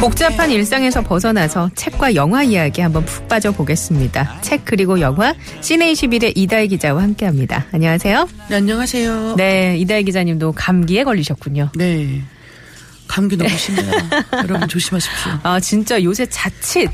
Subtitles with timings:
[0.00, 4.40] 복잡한 일상에서 벗어나서 책과 영화 이야기 한번 푹 빠져 보겠습니다.
[4.40, 7.66] 책 그리고 영화 시네21의 이다희 기자와 함께합니다.
[7.70, 8.26] 안녕하세요.
[8.48, 9.34] 네, 안녕하세요.
[9.36, 11.72] 네, 이다희 기자님도 감기에 걸리셨군요.
[11.76, 12.22] 네.
[13.08, 13.92] 감기 너무 심해요.
[14.42, 15.32] 여러분 조심하십시오.
[15.42, 16.88] 아 진짜 요새 자칫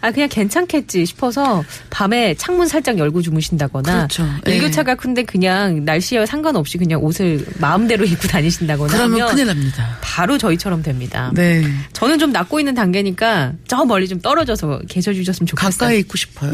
[0.00, 4.28] 아 그냥 괜찮겠지 싶어서 밤에 창문 살짝 열고 주무신다거나 그렇죠.
[4.46, 4.54] 예.
[4.54, 9.96] 일교차가 큰데 그냥 날씨와 상관없이 그냥 옷을 마음대로 입고 다니신다거나 그러면 큰일 납니다.
[10.02, 11.30] 바로 저희처럼 됩니다.
[11.34, 11.64] 네.
[11.92, 15.70] 저는 좀 낫고 있는 단계니까 저 멀리 좀 떨어져서 계셔 주셨으면 좋겠어요.
[15.70, 16.52] 가까이 있고 싶어요.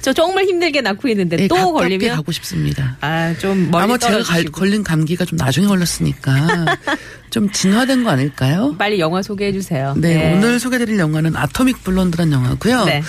[0.00, 2.96] 저 정말 힘들게 낫고 있는데 네, 또 걸리면 가고 싶습니다.
[3.00, 6.64] 아좀 멀리 아마 제가 갈- 걸린 감기가 좀 나중에 걸렸으니까
[7.30, 8.76] 좀 진화된 거 아닐까요?
[8.78, 9.94] 빨리 영화 소개해 주세요.
[9.96, 12.84] 네, 오늘 소개드릴 영화는 아토믹 블론드란 영화 고요.
[12.84, 13.02] 네.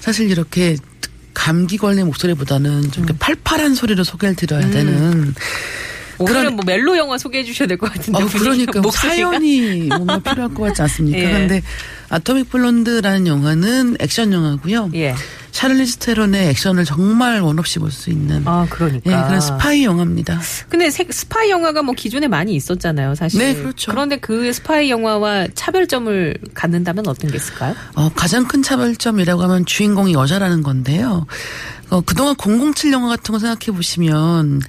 [0.00, 0.76] 사실 이렇게
[1.34, 3.16] 감기 걸린 목소리보다는 좀 음.
[3.18, 5.34] 팔팔한 소리로 소개를 드려야 되는
[6.18, 9.30] 오늘은 그런- 뭐 멜로 영화 소개해 주셔야 될 것 같은데 어, 그러니까 목소리가.
[9.30, 11.18] 사연이 뭔가 필요할 것 같지 않습니까?
[11.18, 11.24] 예.
[11.24, 11.62] 그런데
[12.10, 14.90] 아토믹 블론드라는 영화는 액션 영화고요.
[14.94, 15.14] 예.
[15.52, 19.10] 샤를리즈 테론의 액션을 정말 원 없이 볼 수 있는 아 그러니까.
[19.10, 20.40] 예, 그런 스파이 영화입니다.
[20.68, 23.38] 근데 세- 스파이 영화가 뭐 기존에 많이 있었잖아요, 사실.
[23.38, 23.92] 네, 그렇죠.
[23.92, 27.74] 런데 그 스파이 영화와 차별점을 갖는다면 어떤 게 있을까요?
[27.94, 31.26] 어, 가장 큰 차별점이라고 하면 주인공이 여자라는 건데요.
[31.90, 32.34] 어, 그동안
[32.74, 34.62] 007 영화 같은 거 생각해 보시면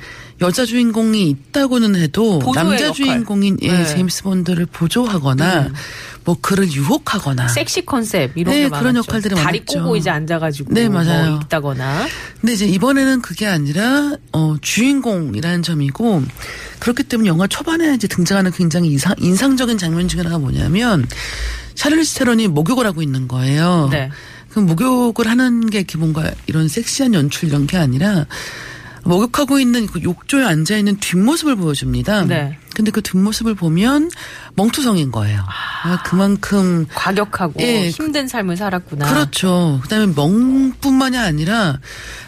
[0.43, 2.93] 여자 주인공이 있다고는 해도 남자 역할.
[2.93, 3.85] 주인공인 예, 네.
[3.85, 5.71] 제임스 본드를 보조하거나
[6.25, 8.95] 뭐 그를 유혹하거나 섹시 컨셉 이런 네, 게 그런.
[8.95, 9.79] 역할들이 다리 많았죠.
[9.79, 11.31] 꼬고 이제 앉아가지고 네, 맞아요.
[11.31, 12.07] 뭐 있다거나.
[12.41, 16.23] 근데 이제 이번에는 그게 아니라 어 주인공이라는 점이고
[16.79, 21.05] 그렇기 때문에 영화 초반에 이제 등장하는 굉장히 이상, 인상적인 장면 중에 하나가 뭐냐면
[21.75, 23.87] 샤를리스 테론이 목욕을 하고 있는 거예요.
[23.91, 24.09] 네.
[24.49, 28.27] 그 목욕을 하는 게 이렇게 뭔가 이런 섹시한 연출 이런 게 아니라
[29.03, 32.25] 목욕하고 있는 그 욕조에 앉아 있는 뒷모습을 보여줍니다.
[32.25, 32.57] 네.
[32.73, 34.09] 근데 그 뒷모습을 보면
[34.55, 35.43] 멍투성인 거예요.
[35.83, 39.07] 아, 그만큼 과격하고 예, 힘든 삶을 살았구나.
[39.13, 39.79] 그렇죠.
[39.83, 41.79] 그다음에 멍뿐만이 아니라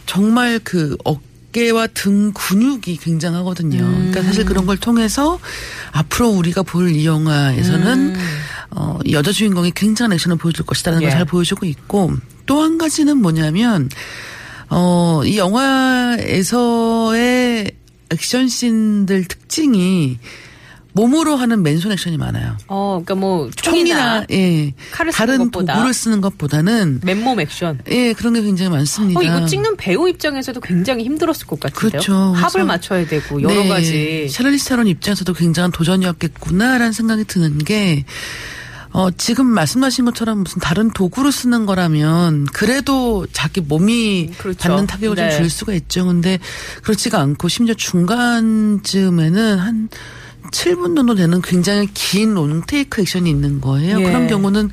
[0.06, 3.80] 정말 그 어깨와 등 근육이 굉장하거든요.
[3.82, 3.94] 음.
[4.12, 5.40] 그러니까 사실 그런 걸 통해서
[5.94, 8.16] 앞으로 우리가 볼 이 영화에서는
[8.72, 11.06] 어, 이 여자 주인공이 굉장한 액션을 보여줄 것이다라는 음.
[11.06, 11.10] 예.
[11.10, 12.12] 걸잘 보여주고 있고
[12.46, 13.90] 또 한 가지는 뭐냐면
[14.70, 15.38] 어, 이
[16.36, 17.72] 영화에서의
[18.12, 20.18] 액션 씬들 특징이
[20.94, 22.56] 몸으로 하는 맨손 액션이 많아요.
[22.68, 24.74] 어, 그러니까 뭐 총이나 총이나 예
[25.12, 25.52] 다른.
[25.52, 27.82] 도구를 쓰는 것보다는 맨몸 액션.
[27.90, 29.20] 예 그런 게 굉장히 많습니다.
[29.20, 31.90] 어, 이거 찍는 배우 입장에서도 굉장히 힘들었을 것 같은데요.
[31.90, 32.14] 그렇죠.
[32.14, 34.30] 합을 맞춰야 되고 여러 네, 가지.
[34.30, 38.06] 샤를리스 테론 입장에서도 굉장한 도전이었겠구나라는 생각이 드는 게
[38.96, 44.58] 어, 지금 말씀하신 것처럼 무슨 다른 도구를 쓰는 거라면 그래도 자기 몸이 그렇죠.
[44.58, 45.32] 받는 타격을 네.
[45.32, 46.06] 좀줄 수가 있죠.
[46.06, 46.40] 근데
[46.82, 49.90] 그렇지가 않고 심지어 중간쯤에는 한
[50.50, 54.00] 7분 정도 되는 굉장히 긴 롱테이크 액션이 있는 거예요.
[54.00, 54.04] 예.
[54.06, 54.70] 그런 경우는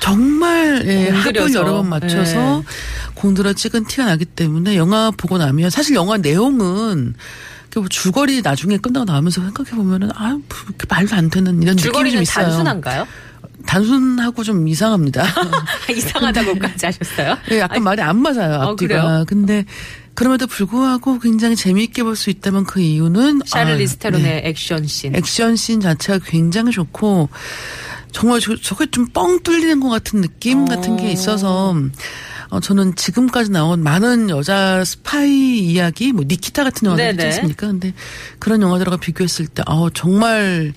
[0.00, 1.54] 정말 예, 합을 공들여서.
[1.60, 2.64] 여러 번 맞춰서
[3.14, 7.14] 공들여 찍은 티가 나기 때문에 영화 보고 나면 사실 영화 내용은
[7.70, 10.40] 그뭐 줄거리 나중에 끝나고 나오면서 생각해 보면은 아뭐
[10.88, 12.46] 말도 안 되는 이런 느낌이 좀 줄거리는 있어요.
[12.46, 13.06] 단순한가요?
[13.66, 15.24] 단순하고 좀 이상합니다.
[15.94, 17.36] 이상하다고까지 하셨어요?
[17.50, 19.00] 예, 약간 말이 안 맞아요 어, 앞뒤가.
[19.02, 19.24] 그래요?
[19.26, 19.64] 근데
[20.14, 24.42] 그럼에도 불구하고 굉장히 재미있게 볼 수 있다면 그 이유는 샤를리스 아, 테론의 네.
[24.44, 25.14] 액션 씬.
[25.14, 27.28] 액션 씬 자체가 굉장히 좋고
[28.12, 30.64] 정말 저, 저게 좀 뻥 뚫리는 것 같은 느낌 어.
[30.66, 31.74] 같은 게 있어서
[32.50, 37.26] 어, 저는 지금까지 나온 많은 여자 스파이 이야기, 뭐 니키타 같은 영화들 있지.
[37.26, 37.68] 않습니까?
[37.68, 37.94] 근데
[38.40, 40.72] 그런 영화들하고 비교했을 때, 어, 정말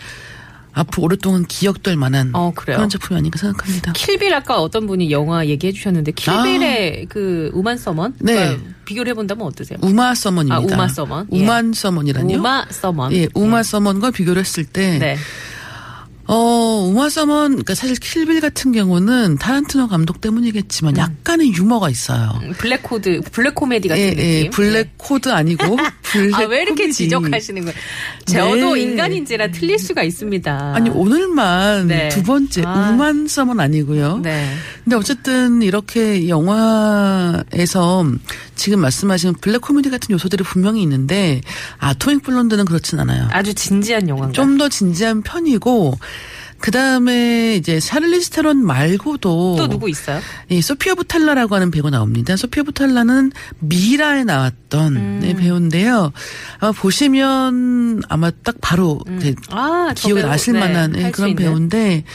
[0.74, 2.52] 앞으로 오랫동안 기억될 만한 어?
[2.56, 3.94] 그런 작품이 아닌가 생각합니다.
[3.94, 8.16] 킬빌 아까 어떤 분이 영화 얘기해 주셨는데 킬빌의 그 우만 서먼 아.
[8.20, 8.58] 네.
[8.86, 9.80] 비교를 해본다면 어떠세요?
[9.82, 10.56] 우마 서먼입니다.
[10.56, 11.28] 아, 우마 서먼.
[11.32, 11.42] 예.
[11.42, 12.38] 우만 서먼이라뇨?
[12.38, 13.14] 우마 서먼.
[13.14, 15.18] 예, 우마 서먼과 비교를 했을 때, 네.
[16.26, 20.22] 어, 우마 서먼, 그러니까 사실 킬빌 같은 경우는 타란티노 감독 음.
[20.22, 22.40] 때문이겠지만 약간의 유머가 있어요.
[22.58, 24.24] 블랙 코드, 블랙 코미디 같은 예, 느낌.
[24.24, 26.94] 예, 블랙 코드 아니고 블랙 아, 왜 이렇게 코미디.
[26.94, 27.76] 지적하시는 거예요?
[28.26, 28.82] 저도 네.
[28.82, 30.74] 인간인지라 틀릴 수가 있습니다.
[30.76, 32.10] 아니 오늘만 네.
[32.10, 32.92] 두 번째 아.
[32.92, 34.20] 우만 서먼 아니고요.
[34.20, 34.56] 네.
[34.84, 38.06] 근데 어쨌든 이렇게 영화에서
[38.56, 41.42] 지금 말씀하신 블랙 코미디 같은 요소들이 분명히 있는데
[41.80, 43.28] 아토믹 블론드는 그렇진 않아요.
[43.32, 44.34] 아주 진지한 영화인가요?
[44.34, 45.98] 좀더 진지한 편이고
[46.64, 50.22] 그 다음에 이제 샤를리스 테론 말고도 또 누구 있어요?
[50.48, 52.38] 이 소피아 부탈라라고 하는 배우가 나옵니다.
[52.38, 55.20] 소피아 부탈라는 미라에 나왔던 음.
[55.22, 56.14] 네, 배우인데요.
[56.60, 61.18] 아마 보시면 아마 딱 바로 이제 아, 저 기억이 배우, 나실 네, 만한 예, 할수
[61.18, 61.36] 그런.
[61.36, 62.06] 배우인데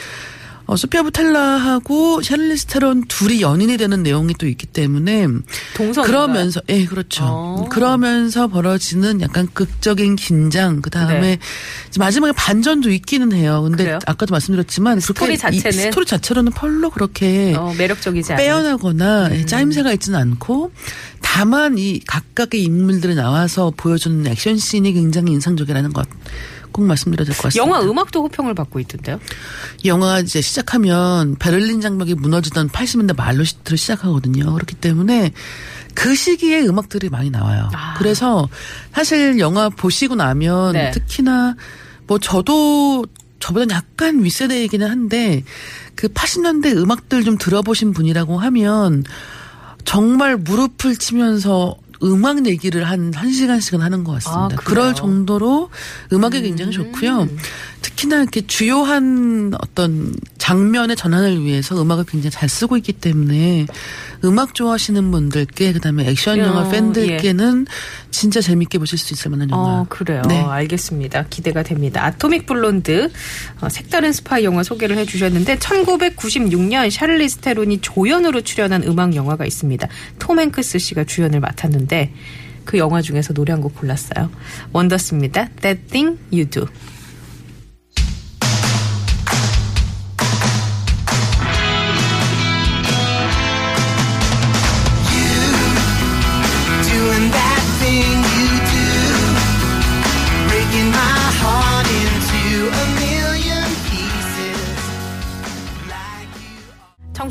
[0.68, 5.26] 어, 소피아 부탈라하고 샤를리스 테론 둘이 연인이 되는 내용이 또 있기 때문에
[5.74, 6.04] 동성인가요?
[6.06, 7.24] 그러면서 예 그렇죠.
[7.24, 7.68] 어.
[7.70, 11.38] 그러면서 벌어지는 약간 극적인 긴장 그 다음에 네.
[11.98, 13.62] 마지막에 반전도 있기는 해요.
[13.62, 13.98] 근데 그래요?
[14.04, 15.72] 아까도 말씀드렸지만 스토리 자체는?
[15.72, 18.34] 스토리 자체로는 별로 그렇게 어, 매력적이지.
[18.36, 19.46] 빼어나거나 음.
[19.46, 20.70] 짜임새가 있지는 않고
[21.22, 26.06] 다만 이 각각의 인물들이 나와서 보여주는 액션 씬이 굉장히 인상적이라는 것.
[26.78, 27.66] 꼭 말씀드려야 될 것 같습니다.
[27.66, 29.18] 영화 음악도 호평을 받고 있던데요.
[29.84, 34.52] 영화가 이제 시작하면 베를린 장벽이 무너지던 80년대 말로부터 시작하거든요.
[34.54, 35.32] 그렇기 때문에
[35.94, 37.68] 그 시기에 음악들이 많이 나와요.
[37.74, 37.94] 아.
[37.98, 38.48] 그래서
[38.92, 40.90] 사실 영화 보시고 나면 네.
[40.92, 41.56] 특히나
[42.06, 43.04] 뭐 저도
[43.40, 45.42] 저보다 약간 윗세대이기는 한데
[45.96, 49.02] 그 80년대 음악들 좀 들어보신 분이라고 하면
[49.84, 54.56] 정말 무릎을 치면서 음악 얘기를 한, 한 시간씩은 하는 것 같습니다.
[54.56, 54.64] 아?
[54.64, 55.70] 그럴 정도로
[56.12, 57.28] 음악이 굉장히 좋고요.
[57.82, 63.66] 특히나 이렇게 주요한 어떤 장면의 전환을 위해서 음악을 굉장히 잘 쓰고 있기 때문에
[64.24, 67.66] 음악 좋아하시는 분들께 그다음에 액션 영화 어, 팬들께는
[68.10, 69.80] 진짜 재밌게 보실 수 있을 만한 영화.
[69.80, 70.22] 어, 그래요.
[70.28, 70.40] 네.
[70.40, 71.26] 알겠습니다.
[71.30, 72.04] 기대가 됩니다.
[72.04, 73.10] 아토믹 블론드
[73.60, 79.86] 어, 색다른 스파이 영화 소개를 해주셨는데 1996년 샤를리스 테론이 조연으로 출연한 음악 영화가 있습니다.
[80.18, 82.12] 톰 행크스 씨가 주연을 맡았는데
[82.64, 84.30] 그 영화 중에서 노래 한 곡 골랐어요.
[84.72, 85.48] 원더스입니다.
[85.62, 86.66] That Thing You Do.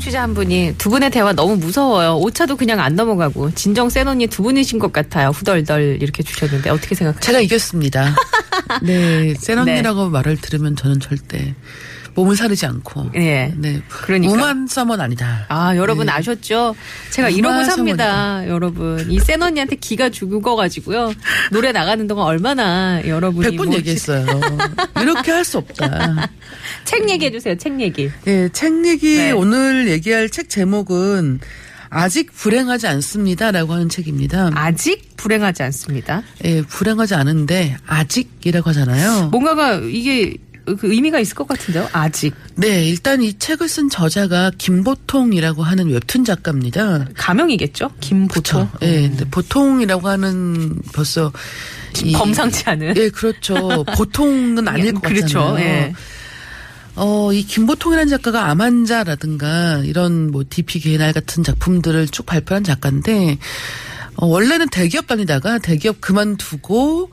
[0.08, 2.16] 청취자 한 분이 두 분의 대화 너무 무서워요.
[2.16, 5.28] 오차도 그냥 안 넘어가고 진정 센 언니 두 분이신 것 같아요.
[5.30, 7.20] 후덜덜 이렇게 주셨는데 어떻게 생각하세요?
[7.20, 8.14] 제가 이겼습니다.
[8.82, 11.54] 네, 센 언니라고 말을 들으면 저는 절대
[12.18, 13.10] 몸을 사르지 않고.
[13.14, 13.52] 예.
[13.56, 13.80] 네.
[13.88, 14.32] 그러니까.
[14.32, 15.46] 우만 서먼 아니다.
[15.48, 16.12] 아, 여러분 네.
[16.12, 16.74] 아셨죠?
[17.12, 19.08] 제가 이러고 삽니다, 여러분.
[19.08, 21.12] 이 센 언니한테 기가 죽어가지고요.
[21.52, 23.50] 노래 나가는 동안 얼마나 여러분이.
[23.50, 24.26] 백번뭐 얘기했어요.
[25.00, 26.28] 이렇게 할 수 없다.
[26.84, 28.10] 책 얘기해주세요, 책 얘기.
[28.26, 29.30] 예, 책 얘기 네.
[29.30, 31.38] 오늘 얘기할 책 제목은
[31.90, 34.50] 아직 불행하지 않습니다라고 하는 책입니다.
[34.54, 36.22] 아직 불행하지 않습니다.
[36.44, 39.28] 예, 불행하지 않은데 아직이라고 하잖아요.
[39.30, 40.36] 뭔가가 이게
[40.76, 42.34] 그 의미가 있을 것 같은데요, 아직.
[42.56, 47.06] 네, 일단 이 책을 쓴 저자가 김보통이라고 하는 웹툰 작가입니다.
[47.16, 47.90] 가명이겠죠?
[48.00, 48.68] 김보통.
[48.82, 51.32] 예, 근데 보통이라고 하는 벌써
[52.04, 52.96] 이- 범상치 않은.
[52.96, 53.84] 예, 그렇죠.
[53.96, 55.38] 보통은 아닐 것 그렇죠.
[55.40, 55.58] 같잖아요.
[55.64, 55.92] 예.
[56.96, 63.38] 어, 이 김보통이라는 작가가 암환자라든가 이런 뭐 DP 개날 같은 작품들을 쭉 발표한 작가인데
[64.16, 67.10] 어, 원래는 대기업 다니다가 대기업 그만두고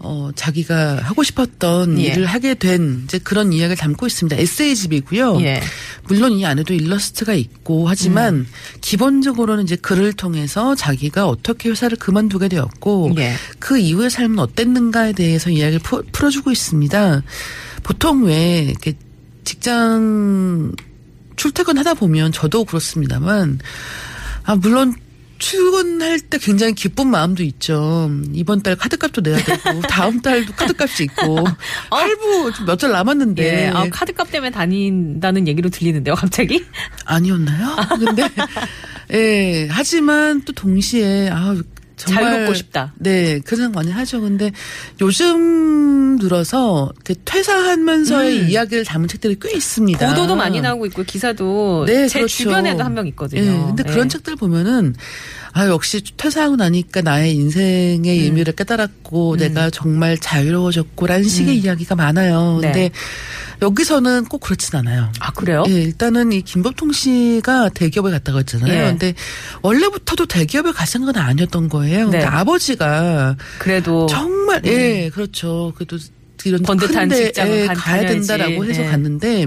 [0.00, 2.04] 어, 자기가 하고 싶었던 예.
[2.04, 4.36] 일을 하게 된 이제 그런 이야기를 담고 있습니다.
[4.36, 5.40] 에세이집이고요.
[5.42, 5.60] 예.
[6.06, 8.46] 물론 이 안에도 일러스트가 있고 하지만 음.
[8.80, 13.34] 기본적으로는 이제 글을 통해서 자기가 어떻게 회사를 그만두게 되었고 예.
[13.58, 17.22] 그 이후의 삶은 어땠는가에 대해서 이야기를 푸- 풀어주고 있습니다.
[17.82, 18.94] 보통 왜 이렇게
[19.44, 20.72] 직장
[21.36, 23.58] 출퇴근하다 보면 저도 그렇습니다만
[24.44, 24.94] 아 물론
[25.38, 28.10] 출근할 때 굉장히 기쁜 마음도 있죠.
[28.32, 31.44] 이번 달 카드값도 내야 되고 다음 달도 카드값이 있고
[31.90, 33.46] 할부 몇 달 남았는데 어?
[33.46, 33.66] 예.
[33.68, 36.64] 아, 카드값 때문에 다닌다는 얘기로 들리는데요, 갑자기?
[37.04, 37.76] 아니었나요?
[37.98, 38.28] 근데
[39.14, 41.56] 예 하지만 또 동시에 아
[41.98, 42.92] 정말 자유롭고 싶다.
[42.96, 44.20] 네, 그런 생각 많이 하죠.
[44.20, 44.50] 근데
[45.00, 46.92] 요즘 들어서
[47.24, 48.48] 퇴사하면서의 음.
[48.48, 50.06] 이야기를 담은 책들이 꽤 있습니다.
[50.08, 52.36] 보도도 많이 나오고 있고 기사도 네, 제 그렇죠.
[52.44, 53.42] 주변에도 한 명 있거든요.
[53.42, 53.92] 예, 근데 예.
[53.92, 54.94] 그런 책들 보면은
[55.52, 58.24] 아 역시 퇴사하고 나니까 나의 인생의 음.
[58.24, 62.56] 의미를 깨달았고 내가 정말 자유로워졌고라는 식의 이야기가 많아요.
[62.56, 62.60] 음.
[62.60, 62.72] 네.
[62.72, 62.90] 근데
[63.60, 65.10] 여기서는 꼭 그렇진 않아요.
[65.20, 65.64] 아 그래요?
[65.68, 68.72] 예, 일단은 이 김보통 씨가 대기업에 갔다고 했잖아요.
[68.72, 68.86] 예.
[68.90, 69.14] 근데
[69.62, 71.87] 원래부터도 대기업에 갈 생각은 아니었던 거예요.
[71.90, 72.24] 근데 네.
[72.24, 75.72] 아버지가 그래도 정말 예 그렇죠.
[75.76, 75.96] 그래도
[76.44, 78.26] 이런 번듯한 큰데 직장을 예, 간- 가야 다녀야지.
[78.28, 78.86] 된다라고 해서 예.
[78.86, 79.46] 갔는데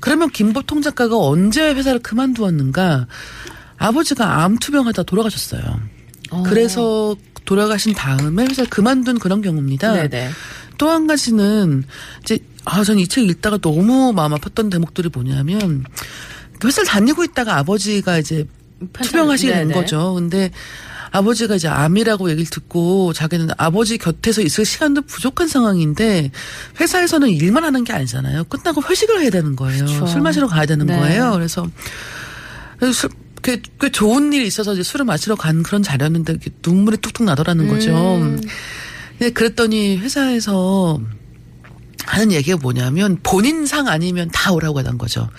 [0.00, 3.06] 그러면 김보통 작가가 언제 회사를 그만두었는가?
[3.78, 5.62] 아버지가 암 투병하다 돌아가셨어요.
[6.44, 9.94] 그래서 돌아가신 다음에 회사를 그만둔 그런 경우입니다.
[10.78, 11.84] 또 한 가지는
[12.22, 15.84] 이제 아, 전 이 책 읽다가 너무 마음 아팠던 대목들이 뭐냐면
[16.64, 18.46] 회사를 다니고 있다가 아버지가 이제
[19.02, 19.72] 투병하시게 된.
[19.72, 20.14] 거죠.
[20.14, 20.50] 근데
[21.14, 26.32] 아버지가 이제 암이라고 얘기를 듣고 자기는 아버지 곁에서 있을 시간도 부족한 상황인데
[26.80, 28.42] 회사에서는 일만 하는 게 아니잖아요.
[28.44, 29.86] 끝나고 회식을 해야 되는 거예요.
[29.86, 30.06] 그렇죠.
[30.08, 30.96] 술 마시러 가야 되는 네.
[30.98, 31.30] 거예요.
[31.34, 31.70] 그래서
[32.92, 33.10] 술,
[33.44, 37.92] 꽤, 꽤 좋은 일이 있어서 이제 술을 마시러 간 그런 자리였는데 눈물이 뚝뚝 나더라는 거죠.
[38.16, 38.40] 음.
[39.16, 41.00] 근데 그랬더니 회사에서
[42.06, 45.30] 하는 얘기가 뭐냐면 본인 상 아니면 다 오라고 하는 거죠.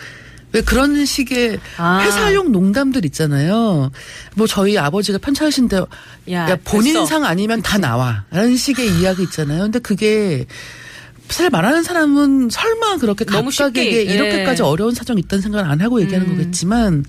[0.56, 2.00] 왜 그런 식의 아.
[2.02, 3.92] 회사용 농담들 있잖아요.
[4.36, 5.78] 뭐 저희 아버지가 편찮으신데
[6.32, 7.06] 야, 야, 본인 벌써.
[7.06, 8.24] 상 아니면 다 나와.
[8.32, 9.64] 라는 식의 이야기 있잖아요.
[9.64, 10.46] 근데 그게
[11.28, 14.14] 사실 말하는 사람은 설마 그렇게 각각에게 쉽게, 예.
[14.14, 16.38] 이렇게까지 어려운 사정이 있다는 생각을 안 하고 얘기하는 음.
[16.38, 17.04] 거겠지만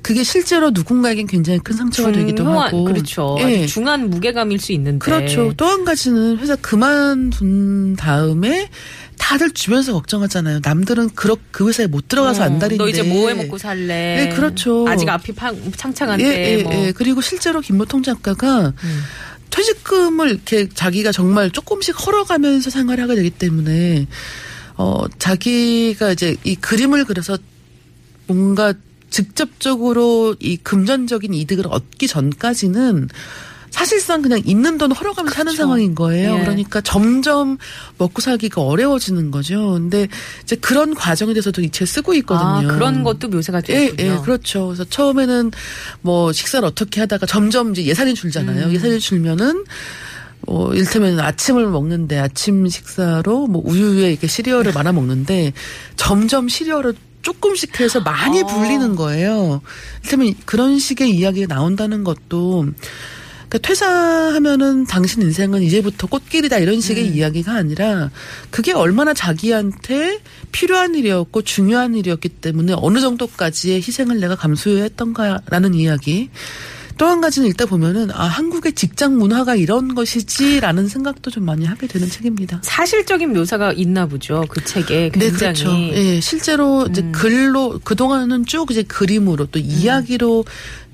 [0.00, 3.36] 그게 실제로 누군가에겐 굉장히 큰 상처가 되기도 중요한 하고 그렇죠.
[3.40, 3.66] 예.
[3.66, 4.98] 중한 무게감일 수 있는데.
[4.98, 5.52] 그렇죠.
[5.56, 8.70] 또 한 가지는 회사 그만둔 다음에
[9.18, 10.60] 다들 주변에서 걱정하잖아요.
[10.64, 12.82] 남들은 그, 그 회사에 못 들어가서 어, 안달인데.
[12.82, 13.86] 너 이제 뭐 해 먹고 살래?
[13.86, 14.86] 네, 그렇죠.
[14.88, 16.72] 아직 앞이 팡, 창창한데 예, 예, 뭐.
[16.74, 16.92] 예.
[16.92, 19.02] 그리고 실제로 김보통 작가가 음.
[19.50, 24.06] 퇴직금을 이렇게 자기가 정말 조금씩 헐어가면서 생활을 하게 되기 때문에
[24.76, 27.36] 어 자기가 이제 이 그림을 그려서
[28.26, 28.72] 뭔가
[29.10, 33.08] 직접적으로 이 금전적인 이득을 얻기 전까지는
[33.70, 35.62] 사실상 그냥 있는 돈 헐어가면서 사는 그렇죠.
[35.62, 36.36] 상황인 거예요.
[36.36, 36.40] 예.
[36.40, 37.58] 그러니까 점점
[37.98, 39.72] 먹고 살기가 어려워지는 거죠.
[39.72, 40.08] 근데
[40.42, 42.70] 이제 그런 과정에 대해서도 이 책 쓰고 있거든요.
[42.70, 44.10] 아, 그런 것도 묘사가 예, 되었군요.
[44.10, 44.66] 예, 그렇죠.
[44.66, 45.52] 그래서 처음에는
[46.00, 48.66] 뭐 식사를 어떻게 하다가 점점 이제 예산이 줄잖아요.
[48.66, 48.72] 음.
[48.72, 49.64] 예산이 줄면은
[50.40, 55.52] 뭐 일테면 아침을 먹는데 아침 식사로 뭐 우유에 이렇게 시리얼을 말아 먹는데
[55.96, 58.46] 점점 시리얼을 조금씩 해서 많이 어.
[58.46, 59.60] 불리는 거예요.
[60.04, 62.66] 일테면 그런 식의 이야기가 나온다는 것도
[63.48, 67.16] 그러니까 퇴사하면은 당신 인생은 이제부터 꽃길이다 이런 식의 음.
[67.16, 68.10] 이야기가 아니라
[68.50, 70.20] 그게 얼마나 자기한테
[70.52, 76.30] 필요한 일이었고 중요한 일이었기 때문에 어느 정도까지의 희생을 내가 감수했던가라는 이야기.
[76.98, 81.86] 또 한 가지는 읽다 보면은 아 한국의 직장 문화가 이런 것이지라는 생각도 좀 많이 하게
[81.86, 82.60] 되는 책입니다.
[82.62, 84.44] 사실적인 묘사가 있나 보죠.
[84.48, 85.30] 그 책에 굉장히.
[85.32, 85.70] 네, 그렇죠.
[85.94, 87.12] 예, 실제로 이제 음.
[87.12, 90.44] 글로 그 동안은 쭉 이제 그림으로 또 이야기로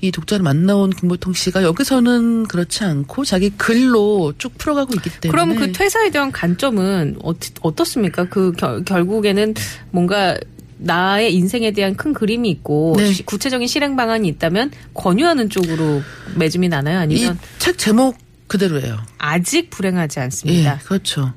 [0.01, 5.55] 이 독자를 만나온 김보통 씨가 여기서는 그렇지 않고 자기 글로 쭉 풀어가고 있기 때문에 그럼
[5.59, 8.25] 그 퇴사에 대한 관점은 어, 어떻습니까?
[8.29, 9.53] 그 결, 결국에는
[9.91, 10.37] 뭔가
[10.77, 13.11] 나의 인생에 대한 큰 그림이 있고 네.
[13.11, 16.01] 시- 구체적인 실행 방안이 있다면 권유하는 쪽으로
[16.35, 16.99] 매짐이 나나요?
[16.99, 18.97] 아니면 이책 제목 그대로예요.
[19.17, 20.79] 아직 불행하지 예, 않습니다.
[20.85, 21.33] 그렇죠.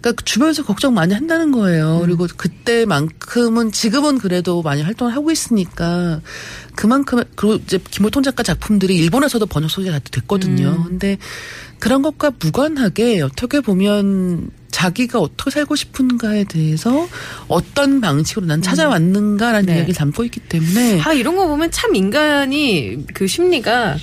[0.00, 1.96] 그러니까 그 주변에서 걱정 많이 한다는 거예요.
[1.96, 2.06] 음.
[2.06, 6.20] 그리고 그때만큼은 지금은 그래도 많이 활동을 하고 있으니까
[6.76, 10.76] 그만큼 그리고 이제 김호통 작가 작품들이 일본에서도 번역 소개가 됐거든요.
[10.78, 10.84] 음.
[10.84, 11.18] 근데
[11.80, 17.08] 그런 것과 무관하게 어떻게 보면 자기가 어떻게 살고 싶은가에 대해서
[17.48, 19.76] 어떤 방식으로 난 찾아왔는가라는 네.
[19.76, 23.96] 이야기를 담고 있기 때문에 아 이런 거 보면 참 인간이 그 심리가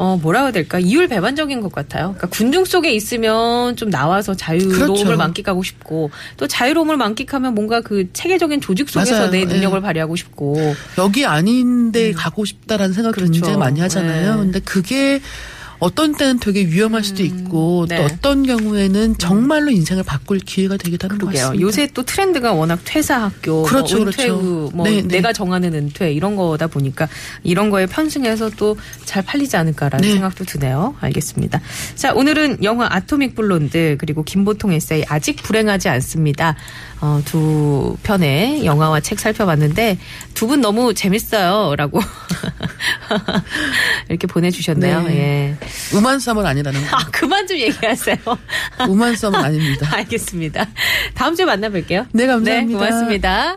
[0.00, 2.14] 어 뭐라 해야 될까 이율 배반적인 것 같아요.
[2.16, 5.14] 그러니까 군중 속에 있으면 좀 나와서 자유로움을 그렇죠.
[5.14, 9.30] 만끽하고 싶고 또 자유로움을 만끽하면 뭔가 그 체계적인 조직 속에서 맞아요.
[9.30, 9.82] 내 능력을 예.
[9.82, 10.56] 발휘하고 싶고
[10.96, 13.26] 여기 아닌데 가고 싶다라는 생각 을 음.
[13.26, 13.32] 그렇죠.
[13.32, 14.36] 굉장히 많이 하잖아요.
[14.36, 14.38] 네.
[14.38, 15.20] 근데 그게
[15.80, 17.96] 어떤 때는 되게 위험할 수도 있고 네.
[17.96, 21.42] 또 어떤 경우에는 정말로 인생을 바꿀 기회가 되기도 하는 것 그러게요.
[21.46, 21.62] 같습니다.
[21.66, 24.40] 요새 또 트렌드가 워낙 퇴사 학교, 그렇죠, 뭐 은퇴 그렇죠.
[24.40, 25.08] 후, 뭐 네, 네.
[25.08, 27.08] 내가 정하는 은퇴 이런 거다 보니까
[27.42, 30.12] 이런 거에 편승해서 또 잘 팔리지 않을까라는 네.
[30.12, 30.94] 생각도 드네요.
[31.00, 31.60] 알겠습니다.
[31.96, 36.54] 자, 오늘은 영화 아토믹 블론드 그리고 김보통 에세이 아직 불행하지 않습니다.
[37.00, 39.98] 어, 두 편의 영화와 책 살펴봤는데
[40.34, 42.00] 두 분 너무 재밌어요라고
[44.08, 45.02] 이렇게 보내주셨네요.
[45.02, 45.16] 네.
[45.16, 45.56] 예.
[45.94, 46.96] 우만썸은 아니라는 거.
[46.96, 48.16] 아 그만 좀 얘기하세요.
[48.88, 49.88] 우만썸은 아닙니다.
[49.96, 50.66] 알겠습니다.
[51.14, 52.06] 다음 주에 만나뵐게요.
[52.12, 52.60] 네, 감사합니다.
[52.60, 53.56] 네, 고맙습니다.